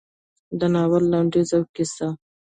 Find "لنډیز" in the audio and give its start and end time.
1.11-1.49